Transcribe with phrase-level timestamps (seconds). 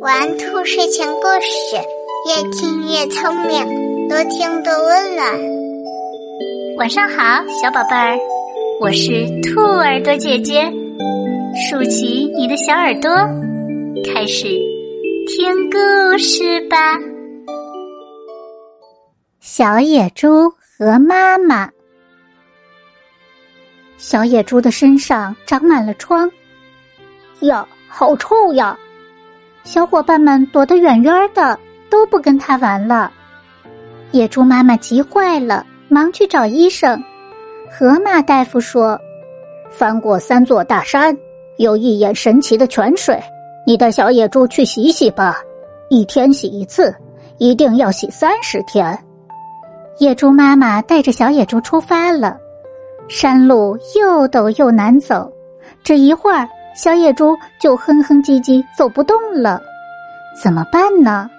[0.00, 1.76] 玩兔睡前故事，
[2.28, 5.26] 越听越聪明，多听多温暖。
[6.76, 8.18] 晚上好，小宝贝儿，
[8.82, 10.70] 我是兔耳朵姐姐，
[11.70, 13.10] 竖起你的小耳朵，
[14.04, 14.48] 开始
[15.28, 16.98] 听故事吧。
[19.40, 21.70] 小野猪和妈妈。
[23.96, 26.30] 小野猪的身上长满了疮，
[27.40, 27.66] 哟，
[27.96, 28.76] 好臭呀！
[29.62, 31.56] 小伙伴们躲得远远的，
[31.88, 33.12] 都不跟他玩了。
[34.10, 37.00] 野猪妈妈急坏了，忙去找医生。
[37.70, 38.98] 河马大夫说
[39.70, 41.16] ：“翻过三座大山，
[41.56, 43.16] 有一眼神奇的泉水，
[43.64, 45.40] 你带小野猪去洗洗吧。
[45.88, 46.92] 一天洗一次，
[47.38, 48.98] 一定要洗三十天。”
[49.98, 52.36] 野猪妈妈带着小野猪出发了。
[53.06, 55.32] 山路又陡又难走，
[55.84, 59.62] 这一会儿小野猪就哼哼唧唧走不动了，
[60.42, 61.30] 怎么办呢？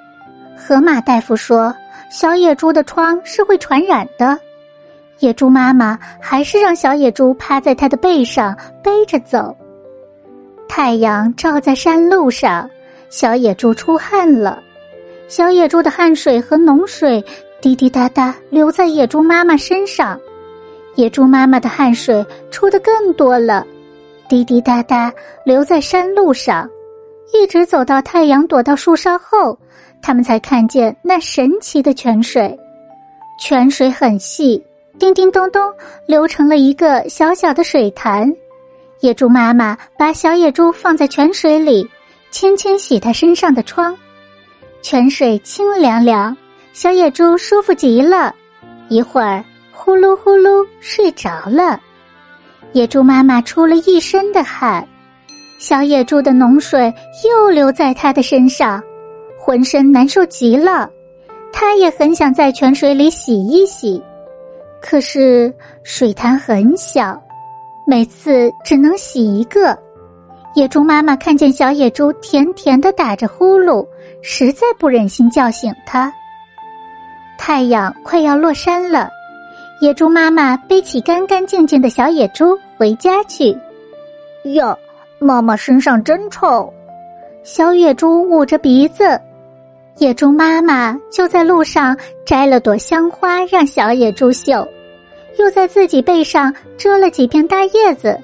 [0.55, 1.75] 河马大夫说，
[2.09, 4.39] 小野猪的疮是会传染的。
[5.19, 9.55] 野猪妈妈还是让小野猪趴在它的背上背着走。
[10.67, 12.69] 太阳照在山路上，
[13.09, 14.61] 小野猪出汗了，
[15.27, 17.23] 小野猪的汗水和脓水
[17.59, 20.17] 滴滴答答流在野猪妈妈身上。
[20.95, 23.65] 野猪妈妈的汗水出的更多了，
[24.27, 25.13] 滴滴答答
[25.45, 26.69] 流在山路上，
[27.33, 29.57] 一直走到太阳躲到树梢后，
[30.01, 32.57] 他们才看见那神奇的泉水。
[33.39, 34.63] 泉水很细，
[34.97, 35.61] 叮叮咚咚
[36.07, 38.31] 流成了一个小小的水潭。
[39.01, 41.87] 野猪妈妈把小野猪放在泉水里，
[42.31, 43.95] 轻轻洗它身上的疮。
[44.81, 46.35] 泉水清凉凉，
[46.73, 48.33] 小野猪舒服极了。
[48.89, 49.43] 一会儿。
[49.77, 51.79] 呼噜呼噜睡着了，
[52.75, 54.85] 野猪妈妈出了一身的汗，
[55.59, 58.83] 小野猪的脓水又流在它的身上，
[59.39, 60.89] 浑身难受极了。
[61.53, 64.03] 它也很想在泉水里洗一洗，
[64.81, 67.17] 可是水潭很小，
[67.87, 69.73] 每次只能洗一个。
[70.53, 73.87] 野猪妈妈看见小野猪甜甜的打着呼噜，
[74.21, 76.11] 实在不忍心叫醒它。
[77.37, 79.09] 太阳快要落山了。
[79.81, 83.57] 野猪妈妈背起干干净净的小野猪回家去。
[84.43, 84.77] 哟，
[85.19, 86.71] 妈妈身上真臭！
[87.43, 89.19] 小野猪捂着鼻子。
[89.97, 94.67] 野猪妈妈就在路上摘了朵香花让小野猪嗅，
[95.39, 98.19] 又在自己背上遮了几片大叶子。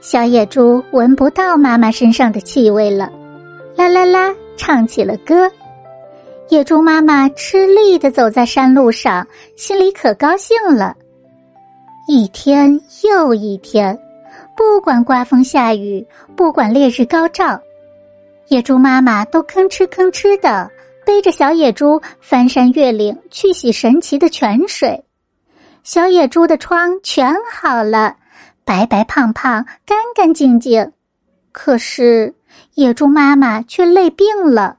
[0.00, 3.10] 小野猪闻不到妈妈身上的气味了，
[3.76, 5.50] 啦啦啦，唱起了歌。
[6.48, 10.94] 野猪妈妈吃力的走在山路上，心里可高兴了。
[12.06, 13.98] 一天又一天，
[14.54, 16.06] 不管刮风下雨，
[16.36, 17.58] 不管烈日高照，
[18.48, 20.70] 野猪妈妈都吭哧吭哧的
[21.06, 25.02] 背着小野猪翻山越岭去洗神奇的泉水。
[25.82, 28.16] 小野猪的疮全好了，
[28.66, 30.92] 白白胖胖，干干净净。
[31.52, 32.34] 可是
[32.74, 34.76] 野猪妈妈却累病了。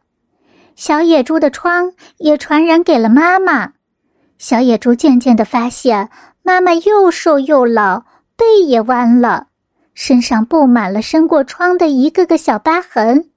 [0.76, 3.74] 小野猪的疮也传染给了妈妈，
[4.38, 6.08] 小野猪渐渐的发现，
[6.46, 8.06] 妈妈又瘦又老，
[8.38, 9.48] 背也弯了，
[9.96, 13.32] 身上布满了伸过疮的一个个小疤痕。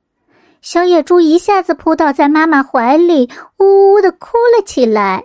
[0.60, 3.30] 小野猪一下子扑倒在妈妈怀里，
[3.60, 5.24] 呜呜的哭了起来。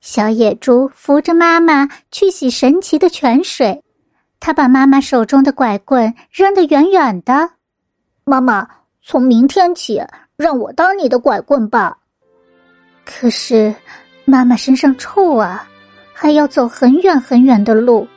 [0.00, 3.82] 小野猪扶着妈妈去洗神奇的泉水，
[4.38, 7.50] 他把妈妈手中的拐棍扔得远远的。
[8.22, 8.64] 妈妈，
[9.02, 10.00] 从明天起。
[10.36, 11.96] 让我当你的拐棍吧。
[13.06, 13.74] 可是，
[14.26, 15.66] 妈妈身上臭啊，
[16.18, 18.08] 还要走很远很远的路。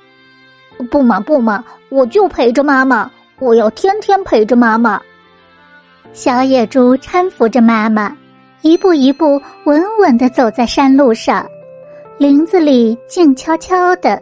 [0.89, 5.01] 不嘛不嘛，我就陪着妈妈，我要天天陪着妈妈。
[6.13, 8.15] 小野猪搀扶着妈妈，
[8.61, 11.45] 一步一步稳稳的走在山路上。
[12.17, 14.21] 林子里静悄悄的，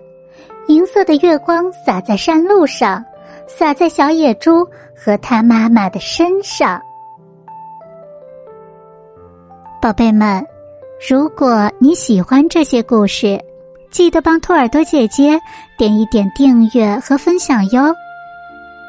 [0.68, 3.06] 银色的月光洒在山路上，
[3.46, 6.82] 洒在小野猪和他妈妈的身上。
[9.80, 10.44] 宝贝们，
[11.08, 13.40] 如果你喜欢这些故事，
[13.90, 15.40] 记得帮兔耳朵姐姐
[15.78, 17.94] 点一点订阅和分享哟。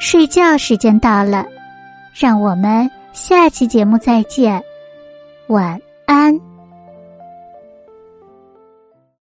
[0.01, 1.45] 睡觉时间到了，
[2.15, 4.63] 让我们下期节目再见，
[5.49, 6.48] 晚安。